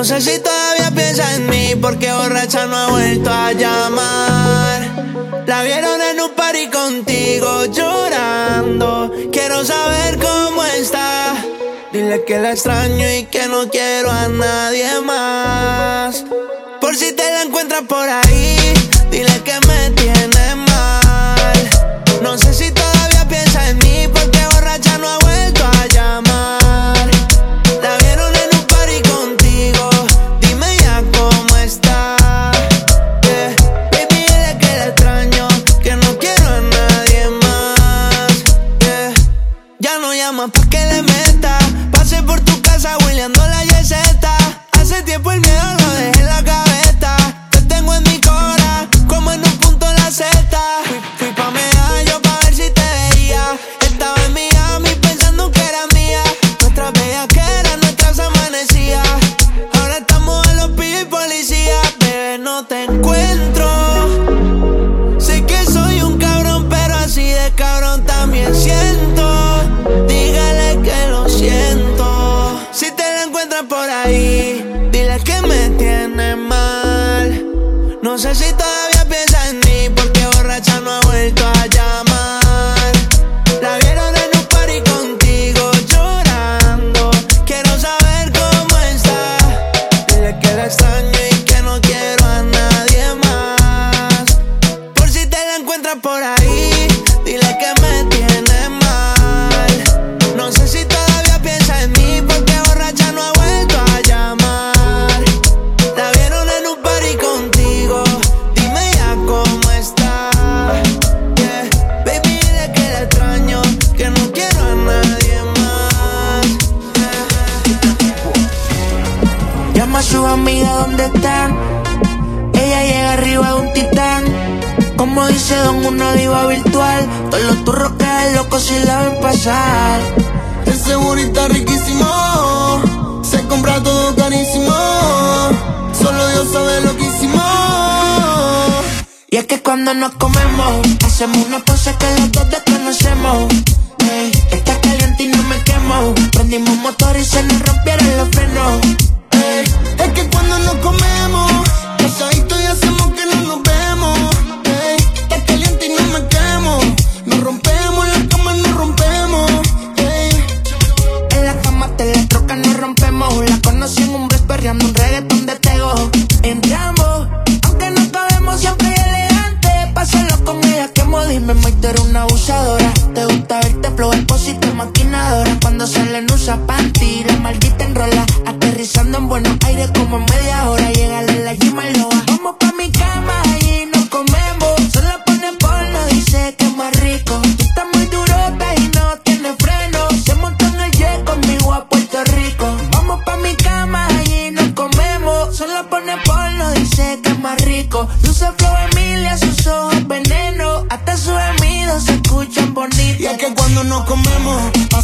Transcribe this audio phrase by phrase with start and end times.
[0.00, 5.44] No sé si todavía piensa en mí porque borracha no ha vuelto a llamar.
[5.46, 9.12] La vieron en un party contigo llorando.
[9.30, 11.34] Quiero saber cómo está.
[11.92, 16.24] Dile que la extraño y que no quiero a nadie más.
[16.80, 18.72] Por si te la encuentras por ahí,
[19.10, 20.39] dile que me tienes.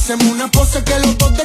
[0.07, 1.37] Hacemos una pose que los dos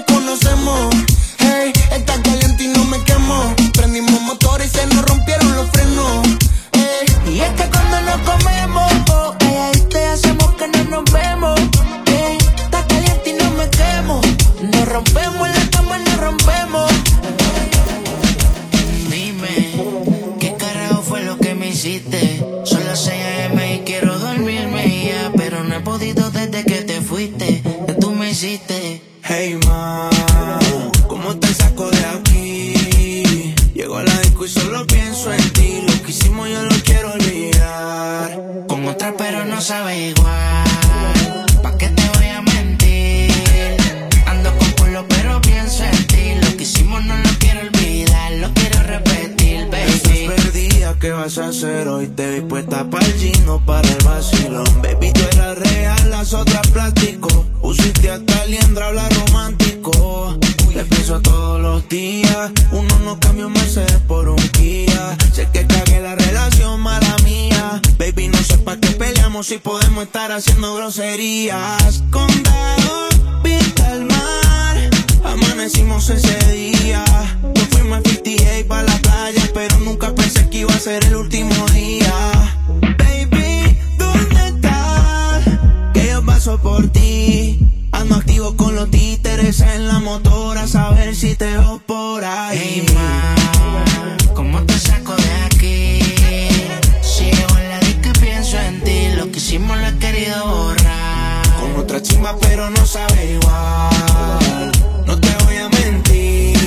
[102.01, 104.71] Chimba, pero no sabe igual.
[105.05, 106.57] No te voy a mentir.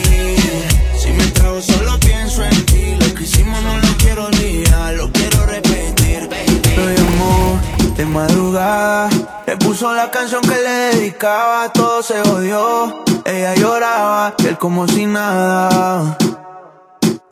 [0.97, 2.97] Si me trago, solo pienso en ti.
[2.99, 6.29] Lo que hicimos no lo quiero olvidar, lo quiero repetir.
[6.29, 7.01] Baby.
[7.01, 9.11] amor de madrugada.
[9.47, 11.73] le puso la canción que le dedicaba.
[11.73, 13.05] Todo se odió.
[13.25, 16.17] Ella lloraba, él como si nada.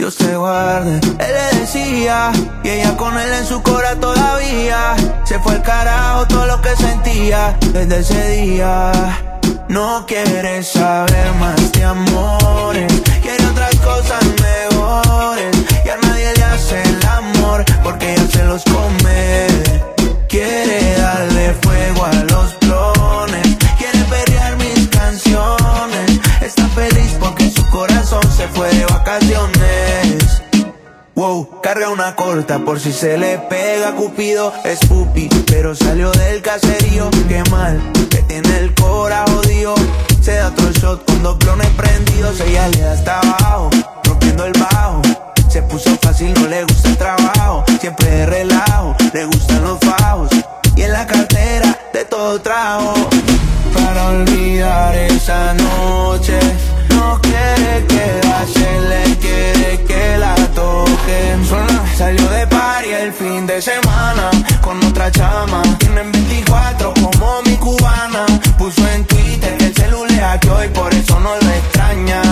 [0.02, 0.98] Dios te guarde.
[1.20, 2.32] Él le decía,
[2.64, 4.96] y ella con él en su cora todavía.
[5.22, 8.90] Se fue al carajo todo lo que sentía desde ese día.
[9.68, 15.56] No quiere saber más de amores, quiere otras cosas mejores.
[15.86, 19.46] Y a nadie le hace el amor porque ella se los come.
[20.28, 26.20] Quiere darle fuego a los clones, quiere perrear mis canciones.
[26.40, 29.61] Está feliz porque su corazón se fue de vacaciones.
[31.62, 37.10] Carga una corta por si se le pega Cupido Es pupi, pero salió del caserío.
[37.28, 37.80] Qué mal,
[38.10, 39.76] que tiene el cora jodido.
[40.20, 42.40] Se da otro shot con dos clones prendidos.
[42.40, 43.70] Ella le da hasta abajo,
[44.02, 45.00] rompiendo el bajo.
[45.48, 47.64] Se puso fácil, no le gusta el trabajo.
[47.80, 50.28] Siempre de relajo, le gustan los fajos.
[50.74, 52.94] Y en la cartera de todo trajo.
[53.72, 56.40] Para olvidar esa noche
[57.02, 61.36] No quiere quedarse, le quiere que la toquen.
[61.96, 65.62] Salió de party el fin de semana con otra chama.
[65.80, 68.24] Tienen 24 como mi cubana.
[68.56, 72.22] Puso en Twitter que el celular que hoy por eso no lo extraña.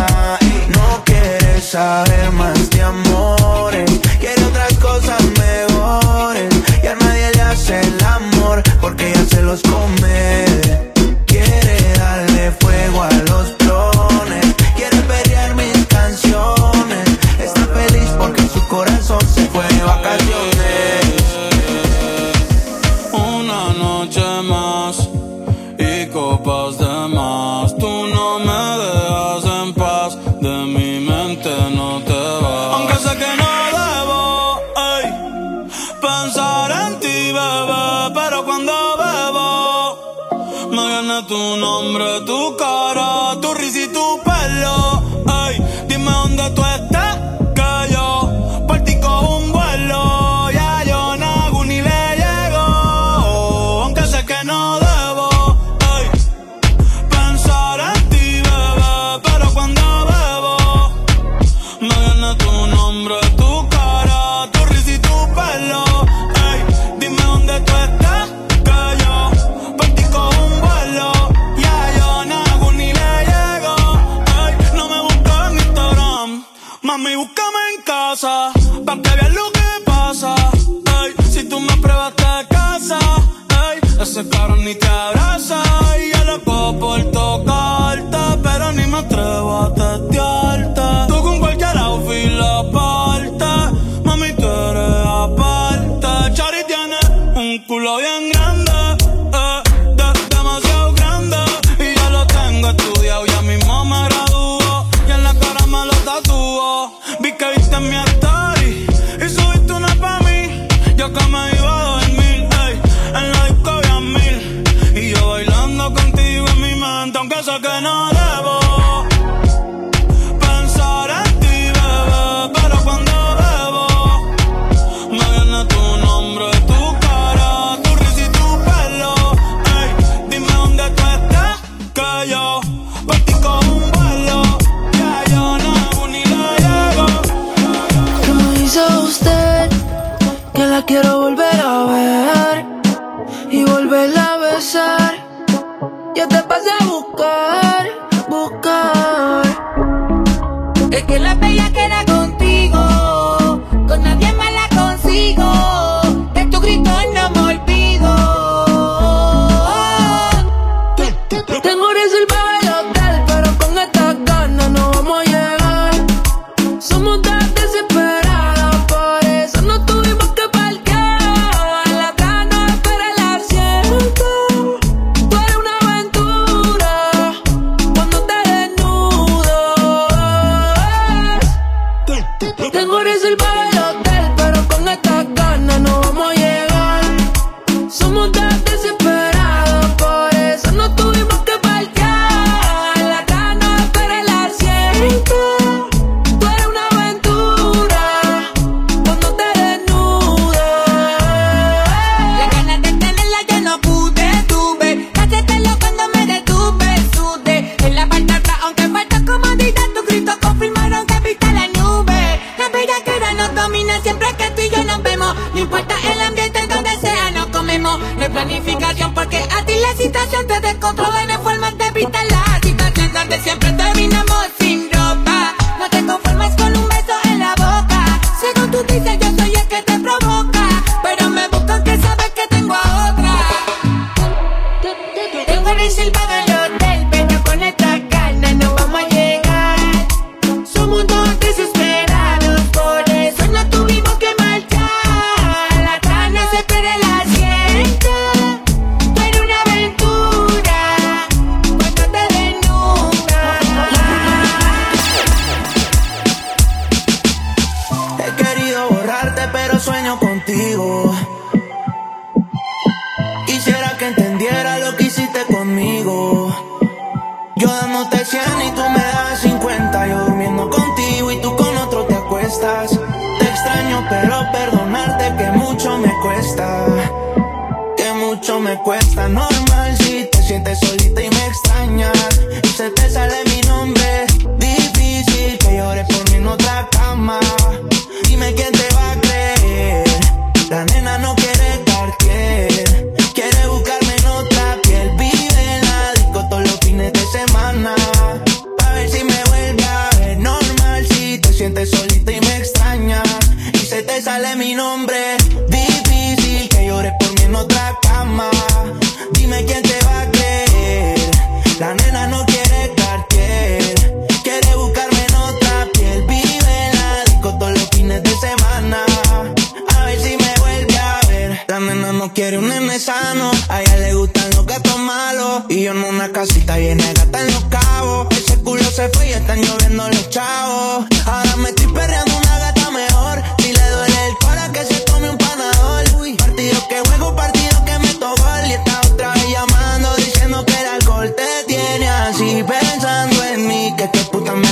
[0.76, 3.90] No quiere saber más de amores.
[4.20, 6.50] Quiere otras cosas mejores.
[6.84, 10.49] Y a nadie le hace el amor porque ya se los come.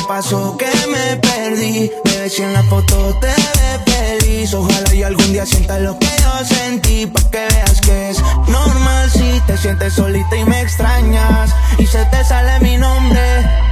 [0.08, 1.92] pasó que me perdí.
[2.04, 4.54] Bebé, si en la foto te ves feliz.
[4.54, 7.06] Ojalá y algún día sientas lo que yo sentí.
[7.06, 11.54] Pa' que veas que es normal si te sientes solita y me extrañas.
[11.78, 13.67] Y se te sale mi nombre.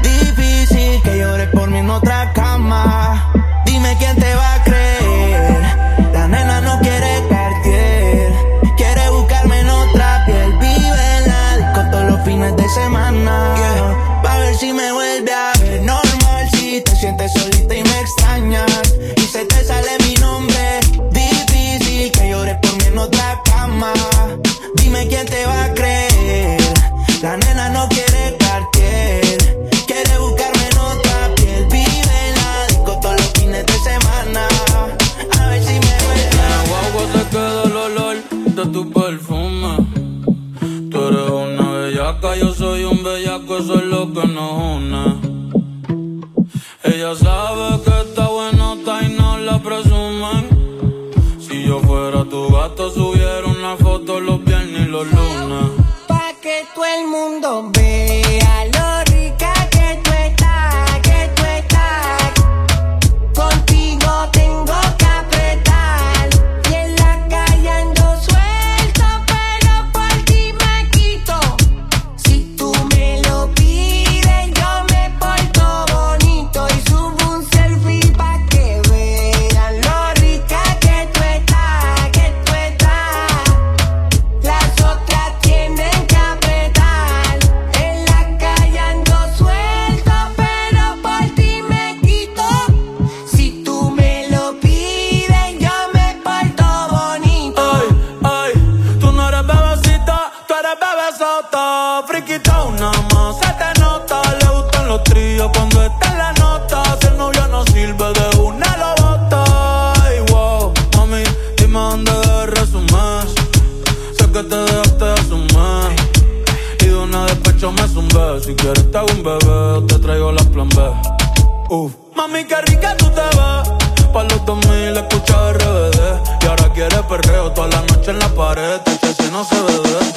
[122.17, 124.11] Mami, qué rica tú te ves.
[124.11, 126.43] Pa' los 2000 escucha RBD.
[126.43, 128.81] Y ahora quiere perreo toda la noche en la pared.
[129.03, 130.16] Este no se bebe.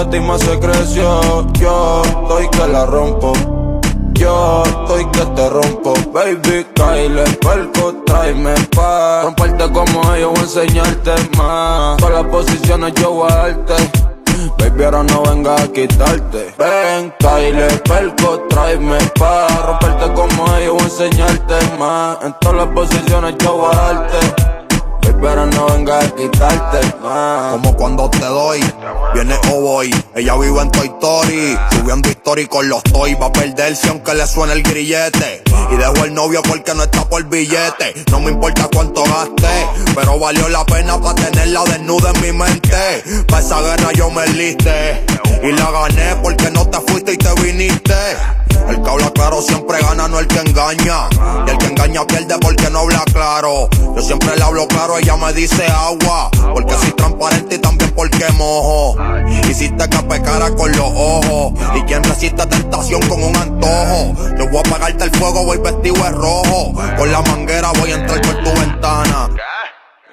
[0.00, 3.34] Más se creció, yo estoy que la rompo.
[4.14, 10.42] Yo estoy que te rompo, baby, Kyle, perco, tráeme pa' Romperte como ellos, voy a
[10.42, 11.98] enseñarte más.
[11.98, 13.28] Todas las posiciones yo voy
[14.58, 16.54] Baby, ahora no venga a quitarte.
[16.58, 22.16] Ven, Kyle, perco, tráeme pa' romperte como ellos, voy a enseñarte más.
[22.22, 24.59] En todas las posiciones yo voy
[25.20, 27.52] pero no venga a quitarte más.
[27.52, 28.60] Como cuando te doy,
[29.14, 29.94] viene o voy.
[30.14, 33.16] Ella vive en Toy Story, subiendo historia con los toys.
[33.20, 35.42] Va a perderse aunque le suene el grillete.
[35.70, 37.94] Y dejo el novio porque no está por billete.
[38.10, 43.24] No me importa cuánto gaste, pero valió la pena para tenerla desnuda en mi mente.
[43.28, 45.04] Pa' esa guerra yo me liste.
[45.42, 47.94] Y la gané porque no te fuiste y te viniste.
[48.68, 51.08] El que habla claro siempre gana, no el que engaña.
[51.46, 53.68] Y el que engaña pierde porque no habla claro.
[53.94, 56.30] Yo siempre le hablo claro, ella me dice agua.
[56.52, 58.96] Porque soy transparente y también porque mojo.
[59.48, 61.52] Hiciste que pecara con los ojos.
[61.74, 64.14] Y quien resiste tentación con un antojo.
[64.38, 66.72] Yo voy a apagarte el fuego, voy vestido de rojo.
[66.96, 69.28] Con la manguera voy a entrar por tu ventana.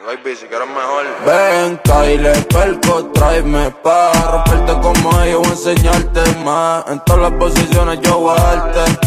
[0.08, 1.04] Baby, si quieres mejor.
[1.26, 6.86] Ven, Kyle, perco, tráeme pa' romperte como ellos, voy a enseñarte más.
[6.88, 9.00] En todas las posiciones yo voy a darte.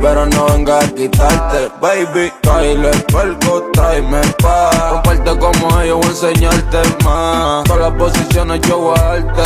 [0.00, 6.10] Pero no venga a quitarte, baby, Kyle, perco, tráeme pa' romperte como ellos, voy a
[6.10, 7.58] enseñarte más.
[7.58, 9.42] En todas las posiciones yo voy a darte.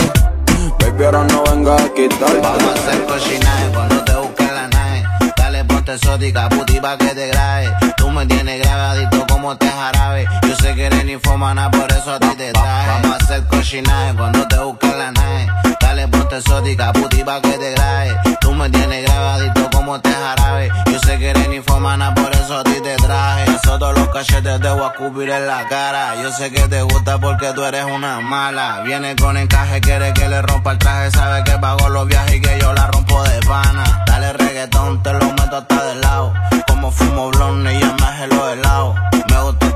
[0.79, 2.39] Baby, ahora no venga a quitarte.
[2.43, 5.05] Vamos a hacer cochinaje cuando te busque la nave.
[5.39, 7.73] Dale, ponte exótica, puti pa' que te grabe.
[7.97, 10.27] Tú me tienes grabadito como te jarabe.
[10.43, 12.89] Yo sé que eres infomana, por eso a ti te traje.
[12.89, 15.47] Vamos a hacer cochinaje cuando te busque la nave.
[15.81, 18.17] Dale, ponte exótica, puti pa' que te grabe.
[18.41, 20.73] Tú me tienes grabadito como te jarabe.
[20.91, 23.45] Yo sé que eres infomana, por eso a ti te traje.
[23.53, 26.21] Eso todos los cachetes te voy a cubrir en la cara.
[26.21, 28.81] Yo sé que te gusta porque tú eres una mala.
[28.85, 31.13] Viene con encaje, quiere que le rompa el traje.
[31.13, 34.03] Sabe que pago los viajes y que yo la rompo de pana.
[34.09, 36.35] Dale reggaetón, te lo meto hasta de lado.
[36.67, 38.95] Como fumo blonde y yo me lo helado.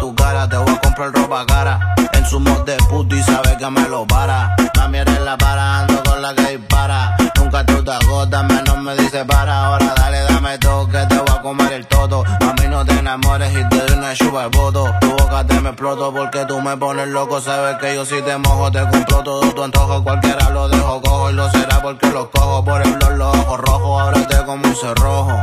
[0.00, 1.94] Tu cara, te voy a comprar ropa cara.
[2.14, 4.56] En su mod de puto y sabe que me lo para.
[4.76, 7.16] Mami eres la para, ando con la que dispara.
[7.36, 9.66] Nunca tú te agotas, menos me dice para.
[9.66, 12.24] Ahora dale, dame todo que te voy a comer el todo.
[12.40, 14.90] Mami no te enamores y te doy una chupa el voto.
[15.02, 17.40] Tu boca te me exploto porque tú me pones loco.
[17.40, 20.02] Sabes que yo si te mojo te compro todo tu antojo.
[20.02, 23.60] Cualquiera lo dejo cojo y lo será porque los cojo por el blog, los ojos
[23.60, 24.00] rojos.
[24.00, 25.42] Ahora te como un cerrojo.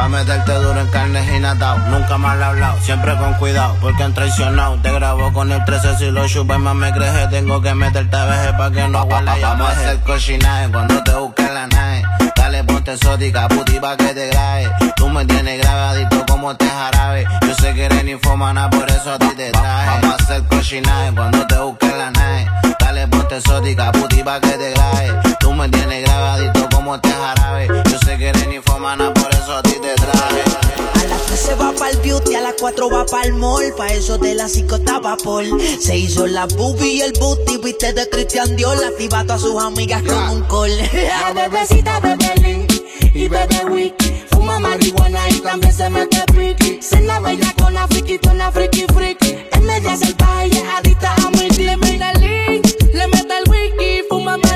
[0.00, 1.76] Pa' meterte duro en carne y natao.
[1.90, 4.78] Nunca mal hablado, siempre con cuidado, porque han traicionado.
[4.80, 7.28] Te grabo con el 13 si lo chupas más me crees.
[7.28, 11.02] Tengo que meterte a veje pa' que no huela ya Vamos a hacer cochinaje cuando
[11.02, 12.02] te busque la nave.
[12.34, 14.70] Dale, ponte exótica, puti pa' que te grabe.
[14.96, 17.26] Tú me tienes grabadito como te jarabe.
[17.42, 20.00] Yo sé que eres infomana, por eso a ti te traje.
[20.00, 22.50] Vamos a hacer cochinaje cuando te busque la nave.
[22.78, 25.36] Dale, ponte exótica, puti pa' que te grabe.
[25.40, 27.68] Tú me tienes grabadito como te jarabe.
[27.68, 30.42] Yo sé que eres infomana, por eso a ti te traje.
[30.94, 33.74] A las 3 se va pa'l beauty, a las 4 va pa'l mall.
[33.76, 35.44] Pa' eso de las 5 estaba por.
[35.78, 38.82] Se hizo la boobie y el booty, viste de Christian Dior.
[38.82, 40.74] Activa a todas sus amigas con un call.
[40.92, 42.66] La bebecita bebe Lin
[43.14, 44.24] y bebe wiki.
[44.30, 46.80] Fuma marihuana y también se mete piqui.
[46.80, 49.36] Cena bella con la friki, con la friki friki.
[49.52, 53.50] En media salvaje y es adicta a mi Le mete el link, le mete el
[53.50, 54.02] wiki.
[54.08, 54.49] Fuma marihuana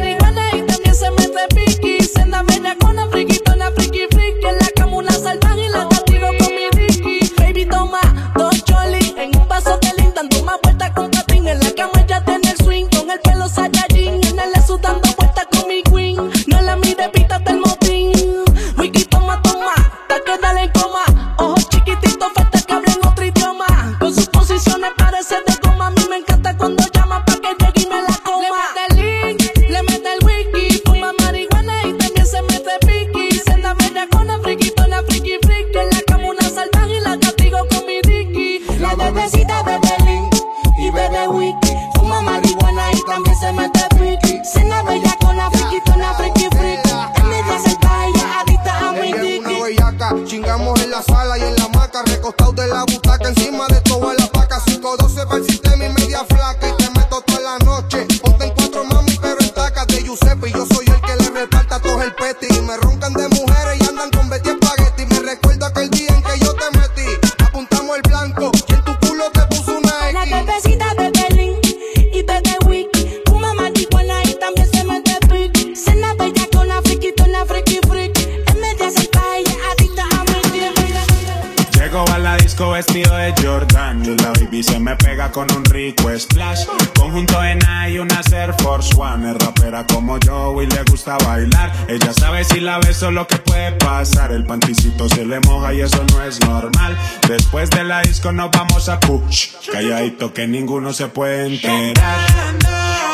[98.33, 99.51] nos vamos a push.
[99.71, 103.14] Calladito que ninguno se puede enterar.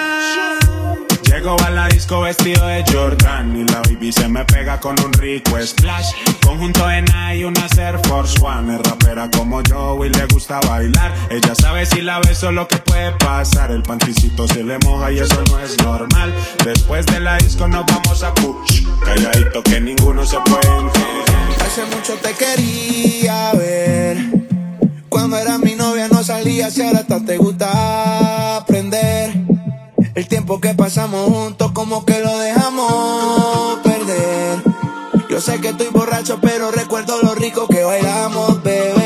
[1.31, 5.13] Llego a la disco vestido de Jordan y la baby se me pega con un
[5.13, 6.07] rico splash.
[6.45, 8.75] Conjunto en y una Air Force One.
[8.75, 11.13] Es rapera como yo y le gusta bailar.
[11.29, 13.71] Ella sabe si la beso lo que puede pasar.
[13.71, 16.35] El panticito se le moja y eso no es normal.
[16.65, 18.85] Después de la disco nos vamos a push.
[19.05, 21.65] Calladito que ninguno se puede enterar.
[21.65, 24.17] Hace mucho te quería ver.
[25.07, 29.50] Cuando era mi novia no salías y ahora hasta te gusta aprender.
[30.13, 34.61] El tiempo que pasamos juntos como que lo dejamos perder.
[35.29, 39.00] Yo sé que estoy borracho pero recuerdo lo rico que bailamos, bebé.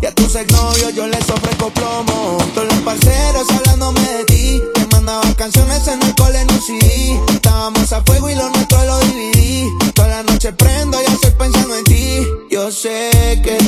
[0.00, 2.38] Y a tus exnovios yo les ofrezco plomo.
[2.54, 4.62] Todos los parceros hablándome de ti.
[4.72, 7.20] Te mandaba canciones en el cole en un CD.
[7.28, 9.68] Estábamos a fuego y lo nuestro lo dividí.
[9.92, 12.26] Toda la noche prendo y estoy pensando en ti.
[12.50, 13.58] Yo sé que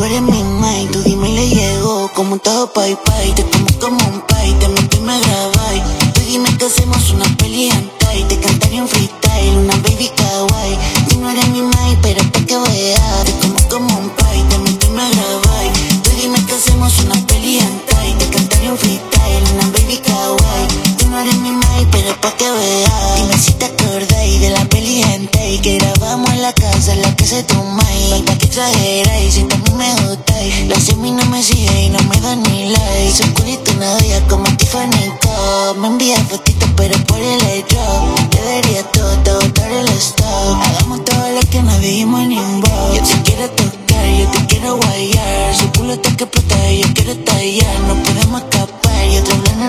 [0.00, 0.42] tú mi
[0.90, 4.19] Tú dime y le llego como un todo pai pai Te como como un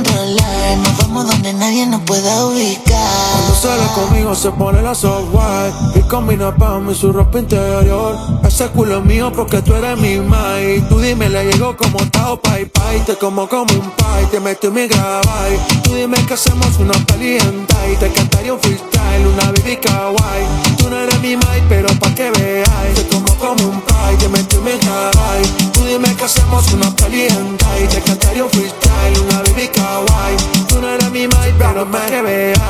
[0.02, 0.78] enrolar.
[0.78, 3.41] Nos vamos donde nadie nos pueda ubicar.
[3.62, 8.16] Sale conmigo se pone la software Y combina pa' mí su ropa interior.
[8.44, 12.42] Ese culo es mío porque tú eres mi mai Tú dime, le llego como Tao
[12.42, 16.34] Pai Pai Te como como un pai, te meto y me grabáis Tú dime que
[16.34, 20.46] hacemos una peli hentai Te cantaría un freestyle, una baby kawaii.
[20.80, 22.96] Tú no eres mi mai, pero pa' que veáis.
[22.96, 26.90] Te como como un pai, te meto y me grabáis Tú dime que hacemos una
[26.96, 30.66] peli hentai Te cantaría un freestyle, una baby kawaii.
[30.68, 32.62] Tú no eres mi mai, pero pa' que veáis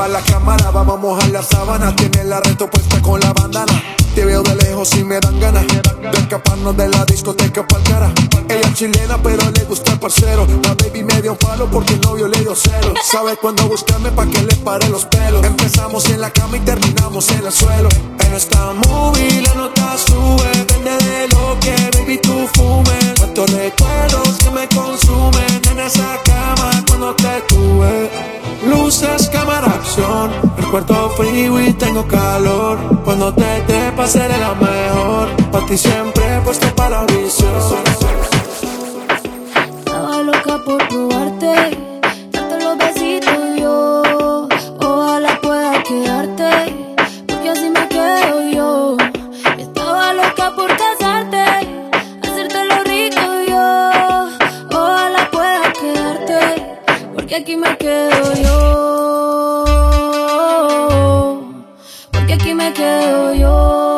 [0.00, 1.94] pa' la cámara, vamos a mojar la sábana.
[1.94, 3.74] Tiene la reto puesta con la bandana.
[4.14, 8.10] Te veo de lejos si me dan ganas de escaparnos de la discoteca pa'l cara.
[8.48, 10.46] Ella es chilena, pero le gusta el parcero.
[10.64, 12.94] La baby me dio un palo porque el novio le dio cero.
[13.04, 15.44] Sabe cuándo buscarme pa' que le pare los pelos.
[15.44, 17.90] Empezamos en la cama y terminamos en el suelo.
[18.20, 20.48] En esta movie la nota sube.
[20.54, 23.12] Depende de lo que baby tú fumes.
[23.18, 28.49] Cuántos recuerdos que me consumen en esa cama cuando te tuve.
[28.66, 30.30] Luces, cámara, acción.
[30.58, 32.78] El cuarto frío y tengo calor.
[33.04, 35.28] Cuando te trepas seré la mejor.
[35.50, 37.50] Pa' ti siempre puesto para la audición.
[39.78, 41.79] Estaba loca por probarte,
[57.50, 59.64] aquí me quedo yo.
[62.12, 63.89] Porque aquí me quedo yo.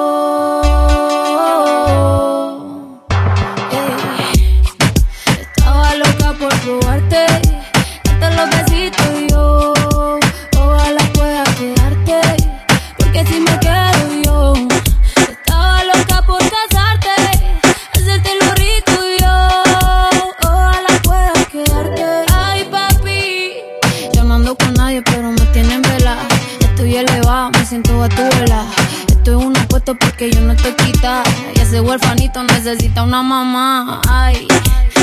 [32.93, 34.01] Necesita una mamá.
[34.09, 34.47] Ay,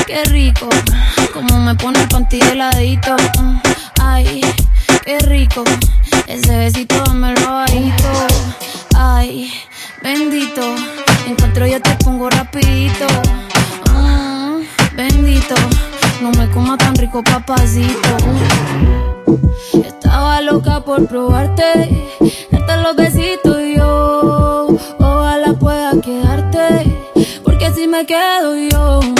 [0.06, 0.68] qué rico.
[1.32, 3.16] Como me pone el panty de ladito.
[3.40, 3.56] Mm,
[4.00, 4.40] Ay,
[5.04, 5.64] qué rico.
[6.28, 8.08] Ese besito dámelo bajito.
[8.96, 9.52] Ay,
[10.02, 10.62] bendito.
[11.26, 13.06] Encuentro yo te pongo rapidito.
[13.92, 14.62] Mm,
[14.96, 15.54] bendito.
[16.22, 18.16] No me coma tan rico, papacito.
[19.84, 22.08] Estaba loca por probarte,
[22.50, 23.69] darte los besitos yo.
[28.00, 29.19] Me quedo yo.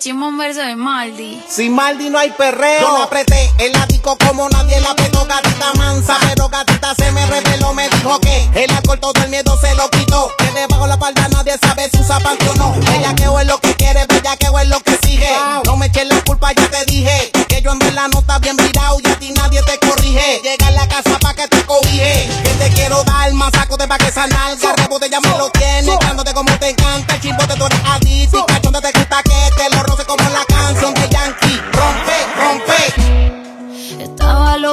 [0.00, 1.42] Chimón verso de Maldi.
[1.46, 2.80] Sin Maldi no hay perreo.
[2.80, 6.16] Yo la apreté el ático como nadie la apretó, gatita mansa.
[6.22, 9.90] Pero gatita se me reveló, me dijo que el alcohol todo el miedo se lo
[9.90, 10.32] quitó.
[10.38, 12.74] Que debajo la palda nadie sabe si usa panty o no.
[12.94, 15.28] Ella que es lo que quiere, bella que es lo que sigue.
[15.66, 17.30] No me eches la culpa, ya te dije.
[17.46, 20.40] Que yo en verdad no está bien virado y a ti nadie te corrige.
[20.42, 22.26] Llega a la casa pa' que te cobije.
[22.42, 24.72] Que te quiero dar más saco de pa' que esa nalga.
[24.76, 27.16] Rebote ya me lo tienes, dándote como te encanta.
[27.16, 28.46] El chimbote tú eres adicto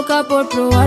[0.08, 0.87] boca por probar.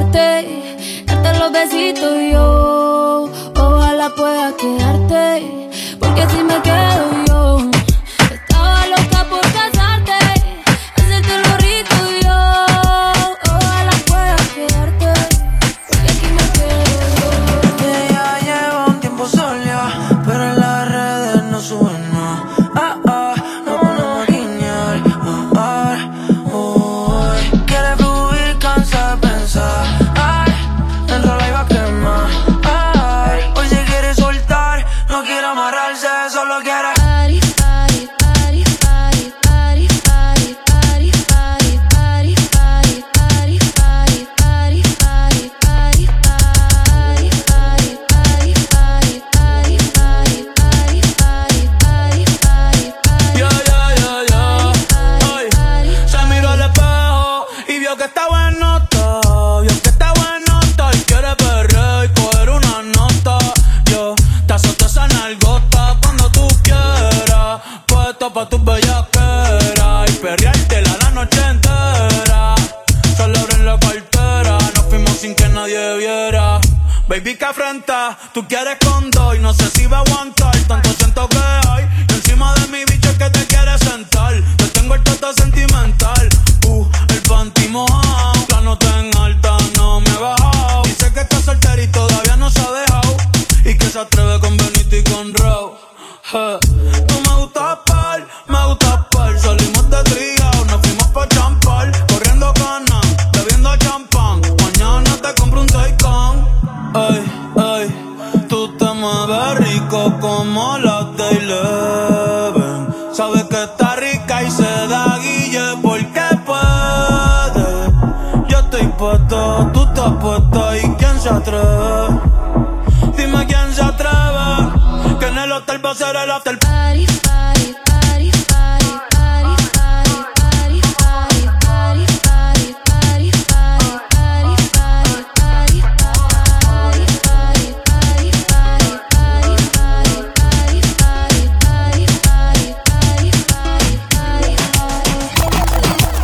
[126.31, 126.59] el after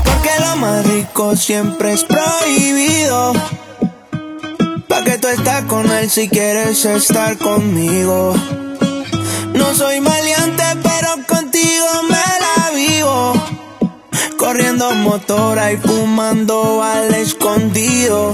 [0.05, 3.33] Porque lo más siempre es prohibido.
[4.89, 8.35] Pa' que tú estás con él si quieres estar conmigo.
[9.67, 13.33] No soy maleante, pero contigo me la vivo.
[14.39, 18.33] Corriendo motora y fumando al escondido.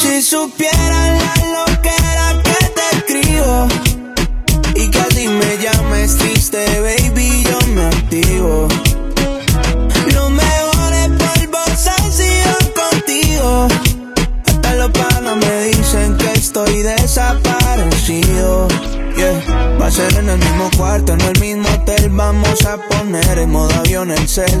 [0.00, 3.68] Si supieran la loquera que te escribo
[4.74, 7.01] y que a ti me llames triste, baby.
[19.92, 22.08] hacer en el mismo cuarto, en el mismo hotel.
[22.10, 24.60] Vamos a poner en modo avión el cel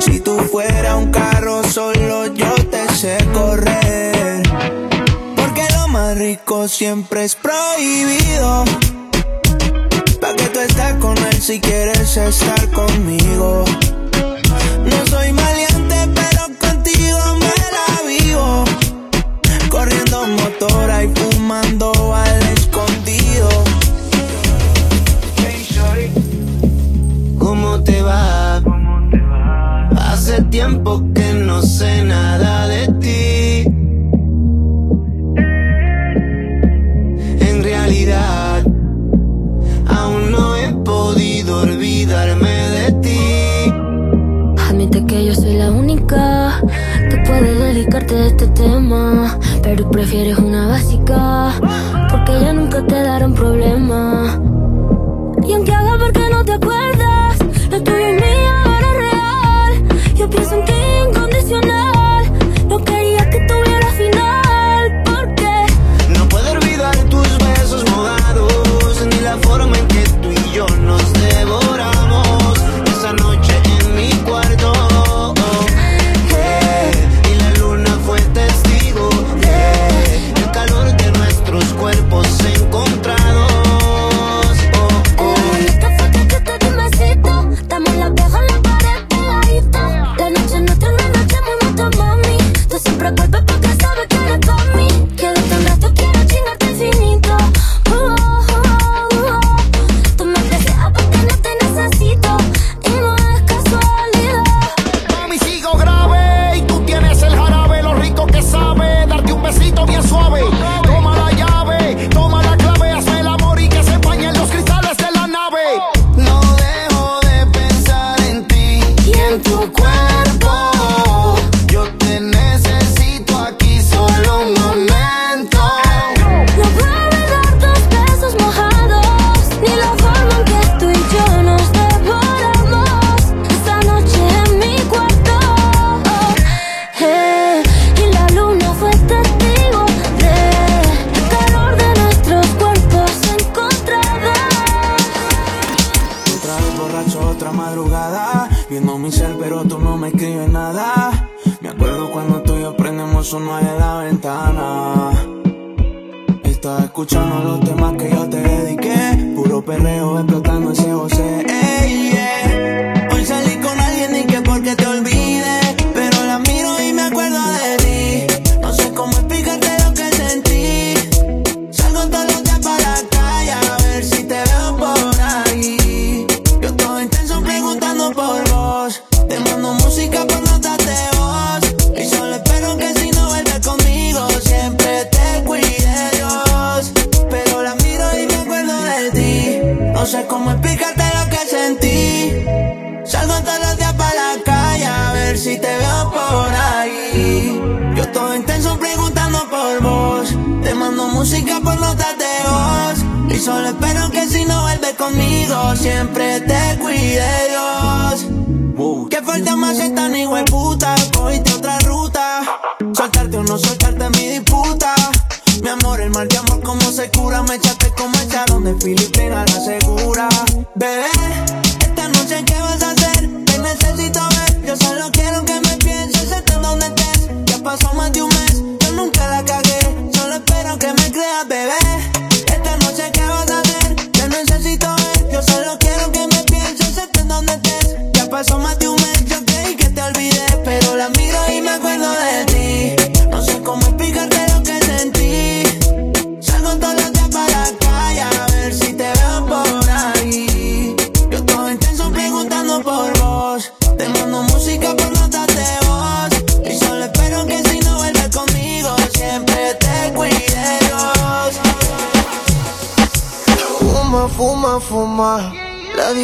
[0.00, 4.42] Si tú fuera un carro solo yo te sé correr.
[5.36, 8.64] Porque lo más rico siempre es prohibido.
[10.20, 13.64] Pa' que tú estás con él si quieres estar conmigo.
[14.84, 15.49] No soy más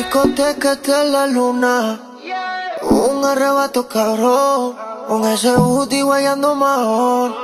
[0.06, 2.00] discoteca en la luna.
[2.82, 4.76] Un arrebato cabrón.
[5.08, 7.36] Con ese booty guayando mejor.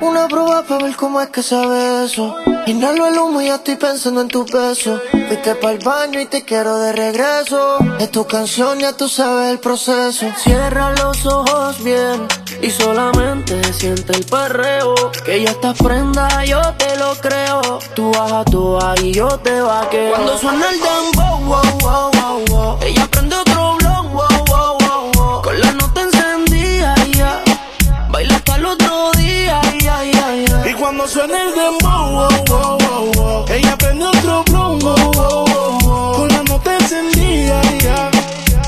[0.00, 2.36] Una prueba para ver cómo es que sabe eso.
[2.66, 5.00] Inhalo el humo y ya estoy pensando en tu peso.
[5.10, 7.78] Fuiste para el baño y te quiero de regreso.
[7.98, 10.26] Es tu canción, ya tú sabes el proceso.
[10.38, 12.28] Cierra los ojos bien
[12.60, 14.94] y solamente siente el perreo.
[15.24, 17.80] Que ya estás prenda, yo te lo creo.
[17.96, 20.10] Tú bajas tú y yo te vaqueo.
[20.10, 22.78] Cuando suena el dembow, wow, wow, wow, wow.
[22.82, 23.41] Ella prende
[31.08, 33.44] suena el dembow, wow, wow, wow, wow.
[33.48, 36.16] ella prende otro blon, wow, wow, wow, wow.
[36.16, 38.10] con la nota encendida, ya.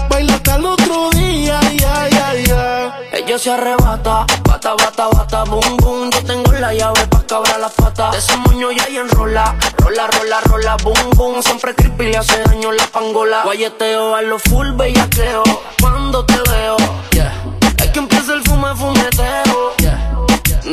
[0.09, 3.01] baila hasta el otro día, ya, ya, ya.
[3.12, 6.11] Ella se arrebata, bata, bata, bata, boom, boom.
[6.11, 8.12] Yo tengo la llave pa' cabrar las patas.
[8.12, 11.43] De ese moño ya y enrola, rola, rola, rola, boom, boom.
[11.43, 13.43] Siempre creepy le hace daño la pangola.
[13.45, 15.43] Guayeteo a lo full bellaqueo.
[15.80, 16.76] Cuando te veo,
[17.12, 17.32] yeah.
[17.78, 20.11] Es que empieza el fume, fumeteo, yeah.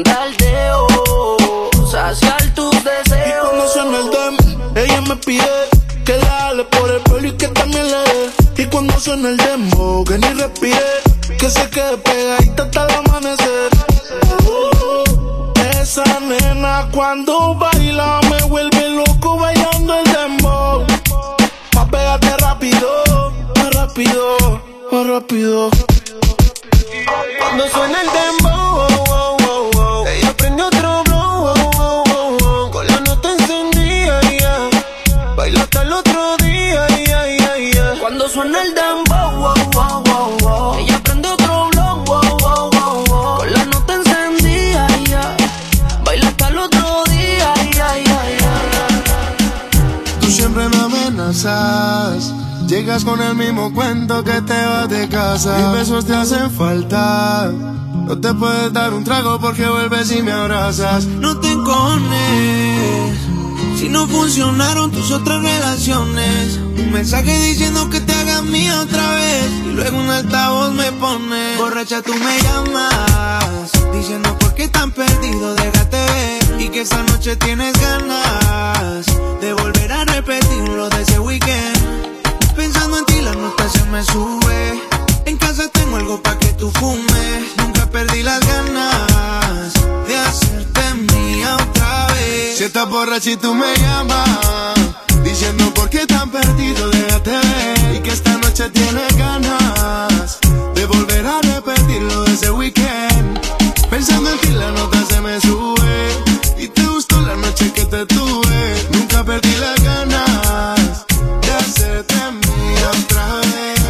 [0.03, 0.88] Daldeo,
[2.14, 3.28] saciar tus deseos.
[3.28, 4.38] Y cuando suena el dem,
[4.76, 5.70] ella me pide
[6.05, 8.64] que le hable por el pelo y que también le dé.
[8.64, 11.01] Y cuando suena el demo, que ni respire,
[11.39, 13.70] que se quede pegadita hasta el amanecer.
[14.45, 20.86] Uh, esa nena cuando baila me vuelve loco bailando el dembow.
[21.76, 25.70] Más pégate rápido, más rápido, más rápido.
[27.39, 28.70] Cuando suena el dembow,
[38.42, 40.80] suena el dembow, wow, wow, wow, wow.
[40.80, 43.38] ella prende otro blow, wow, wow, wow, wow.
[43.38, 45.36] con la nota encendida, ya.
[46.04, 50.20] baila hasta el otro día, ya, ya, ya.
[50.22, 52.34] Tú siempre me amenazas.
[52.68, 55.58] Llegas con el mismo cuento que te vas de casa.
[55.58, 57.52] Mis besos te hacen falta.
[58.08, 61.06] No te puedes dar un trago porque vuelves y me abrazas.
[61.06, 63.30] No te encones
[63.82, 66.57] si no funcionaron tus otras relaciones.
[66.77, 69.49] Un mensaje diciendo que te hagas mía otra vez.
[69.65, 71.57] Y luego un altavoz me pone.
[71.57, 73.71] Borracha, tú me llamas.
[73.91, 76.61] Diciendo por qué tan perdido, déjate ver.
[76.61, 79.07] Y que esa noche tienes ganas
[79.41, 81.82] de volver a repetir lo de ese weekend.
[82.55, 84.79] Pensando en ti, la nota se me sube.
[85.25, 87.55] En casa tengo algo pa' que tú fumes.
[87.57, 89.73] Nunca perdí las ganas
[90.07, 90.80] de hacerte
[92.62, 94.78] Si estás borracha y tú me llamas,
[95.24, 97.96] diciendo por qué tan perdido, déjate ver.
[97.96, 100.39] Y que esta noche tienes ganas
[100.76, 103.39] de volver a repetir lo de ese weekend.
[103.89, 106.10] Pensando en ti, la nota se me sube.
[106.60, 108.88] Y te gustó la noche que te tuve.
[108.92, 111.06] Nunca perdí las ganas
[111.42, 113.82] de hacerte mía otra vez.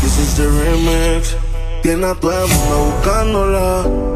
[0.00, 1.36] This is the remix.
[1.82, 4.15] Tiene a todo el buscándola.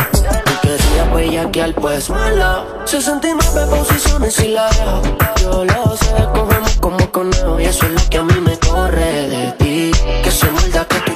[1.31, 2.65] bellaquear, pues mala.
[2.85, 5.01] 69 posiciones y la dejo.
[5.39, 7.59] Yo lo sé, corremos como conejo.
[7.59, 9.91] Y eso es lo que a mí me corre de ti.
[10.23, 11.13] Que se muerda que tú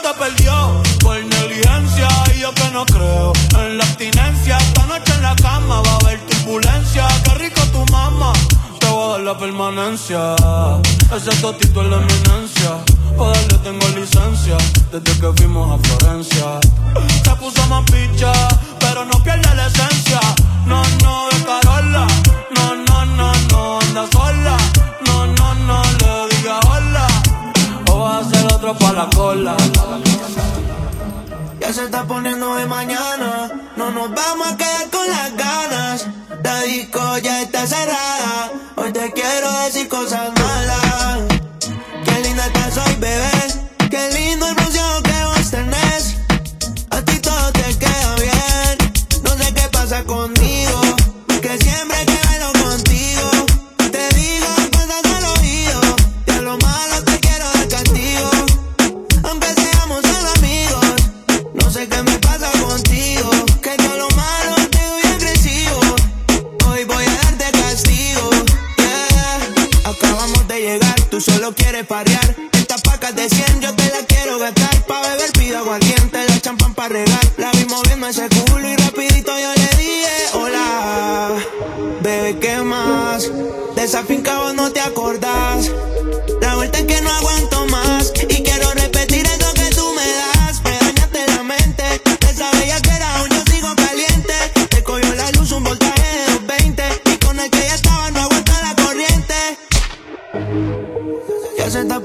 [0.00, 4.56] te perdió por negligencia y yo que no creo en la abstinencia.
[4.58, 7.06] Esta noche en la cama va a haber turbulencia.
[7.24, 8.32] Qué rico tu mamá,
[8.78, 10.36] te voy a dar la permanencia.
[11.14, 12.78] Ese totito es la eminencia.
[13.16, 14.56] Para darle tengo licencia
[14.90, 16.60] desde que fuimos a Florencia.
[17.22, 18.32] Te puso más picha,
[18.78, 20.20] pero no pierde la esencia.
[20.66, 21.31] No, no,
[29.10, 29.56] la.
[31.60, 33.50] Ya se está poniendo de mañana.
[33.76, 36.06] No nos vamos a quedar con las ganas.
[36.42, 38.52] La disco ya está cerrada.
[38.76, 41.18] Hoy te quiero decir cosas malas.
[42.04, 43.31] Qué linda estás hoy, bebé.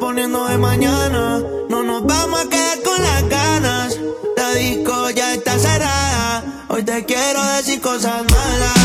[0.08, 1.44] Poniéndose mañana.
[1.68, 4.00] No nos vamos a quedar con las ganas.
[4.38, 6.64] La disco ya está cerrada.
[6.70, 8.77] Hoy te quiero decir cosas malas.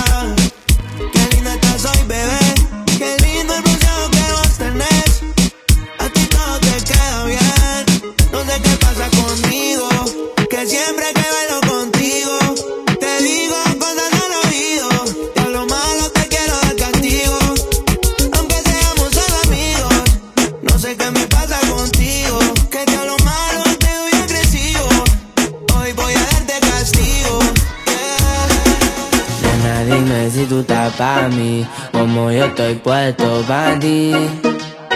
[32.73, 34.13] estoy puesto para ti.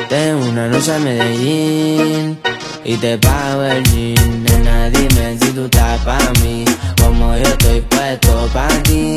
[0.09, 2.39] Tengo una noche a Medellín
[2.85, 4.45] y te pago el gin.
[4.45, 6.65] Nena, dime si tú estás para mí,
[7.01, 9.15] como yo estoy puesto para ti.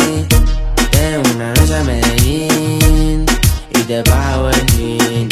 [0.92, 3.26] Tengo una noche a Medellín
[3.76, 5.30] y te pago el gin.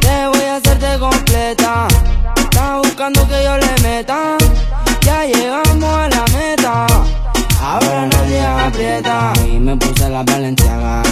[0.00, 1.88] Te voy a hacerte completa.
[2.36, 4.36] Estás buscando que yo le meta.
[5.02, 6.86] Ya llegamos a la meta.
[7.62, 9.32] Ahora nadie aprieta.
[9.46, 11.02] Y me puse la valenciaga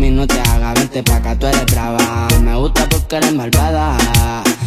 [0.00, 2.28] mami, no te hagas, vente pa' acá, tú eres brava.
[2.42, 3.96] Me gusta porque eres malvada.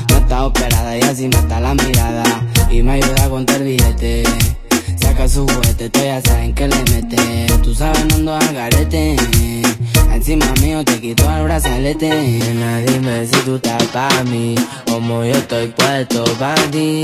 [0.10, 2.24] No está operada y así mata la mirada.
[2.70, 4.24] Y me ayuda a contar billete.
[4.96, 7.48] Saca su juguete, tú ya saben que le mete.
[7.64, 9.16] Tú sabes, no ando al garete.
[10.14, 12.10] Encima mío te quito el brazalete.
[12.10, 14.56] Nena, dime si tú estás pa' mí.
[14.88, 17.02] Como yo estoy puesto pa' ti.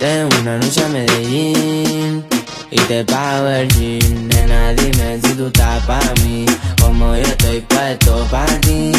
[0.00, 2.37] De una noche a Medellín.
[2.70, 6.44] Y te pago el jean, nena dime si tú estás pa' mí.
[6.80, 8.92] Como yo estoy puesto pa' ti.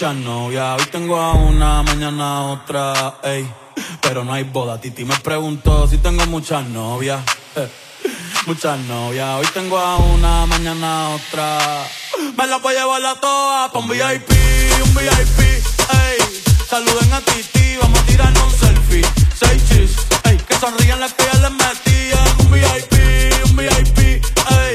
[0.00, 3.50] Muchas novias, hoy tengo a una, mañana a otra, ey.
[4.00, 7.20] Pero no hay boda, Titi me preguntó si tengo muchas novias.
[7.56, 7.68] eh.
[8.46, 11.84] Muchas novias, hoy tengo a una, mañana a otra.
[12.36, 14.30] Me la voy a llevar a todas pa' un VIP,
[14.84, 16.18] un VIP, ey.
[16.70, 19.04] Saluden a Titi, vamos a tirarnos un selfie.
[19.34, 19.96] Seis chis,
[20.30, 20.36] ey.
[20.36, 22.28] Que sonrían las que ya les metían.
[22.38, 22.92] Un VIP,
[23.46, 24.74] un VIP, ey.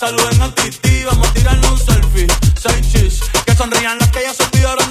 [0.00, 2.26] Saluden a Titi, vamos a tirarnos un selfie.
[2.60, 3.20] Seis chis,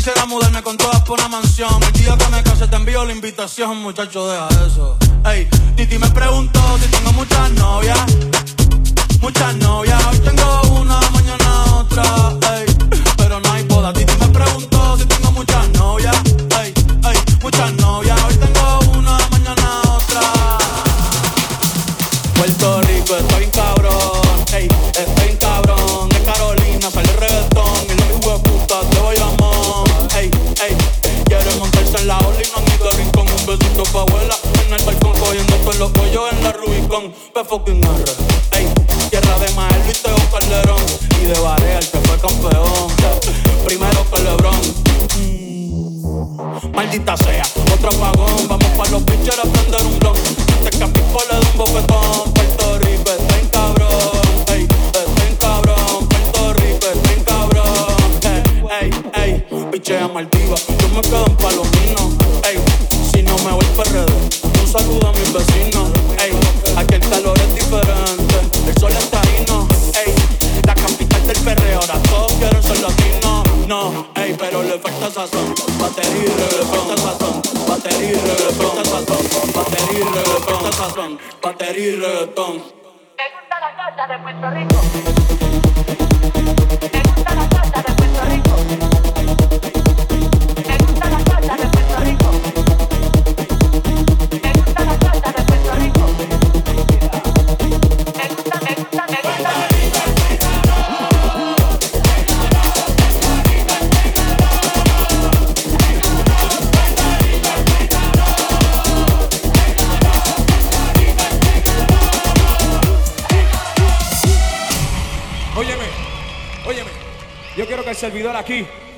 [0.00, 1.78] Quisiera mudarme con todas por una mansión.
[1.82, 4.96] El día que me case te envío la invitación, muchacho, deja eso.
[5.26, 5.46] Ey,
[5.76, 7.99] Titi me preguntó si tengo muchas novias.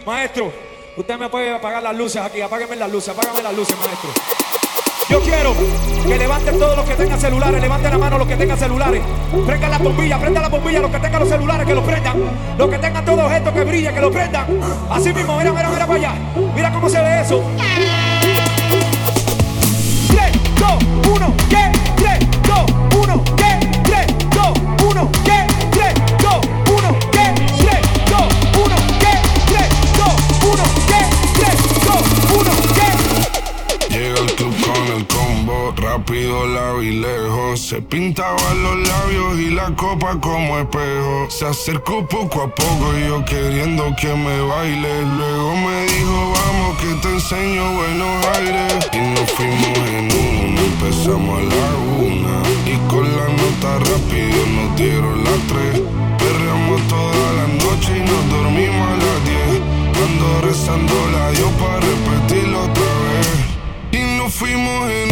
[0.07, 0.53] Maestro,
[0.97, 4.11] usted me puede apagar las luces aquí, apágueme las luces, apágame las luces, maestro.
[5.09, 5.55] Yo quiero
[6.07, 9.03] que levanten todos los que tengan celulares, levanten la mano los que tengan celulares.
[9.45, 12.23] Prendan la bombilla, prendan la bombilla, los que tengan los celulares, que los prendan.
[12.57, 14.47] Los que tengan todos estos que brillen, que los prendan.
[14.91, 16.15] Así mismo, mira, mira, mira para allá.
[16.55, 17.43] Mira cómo se ve eso.
[37.73, 41.27] Se pintaban los labios y la copa como espejo.
[41.31, 45.03] Se acercó poco a poco y yo queriendo que me baile.
[45.17, 48.89] Luego me dijo, vamos que te enseño buenos aires.
[48.93, 51.71] Y nos fuimos en una, empezamos a la
[52.03, 52.43] una.
[52.67, 55.83] Y con la nota rápido nos dieron las tres.
[56.19, 59.63] Perreamos toda la noche y nos dormimos a las diez.
[60.05, 64.03] Ando rezando la Dios para repetirlo otra vez.
[64.03, 65.12] Y nos fuimos en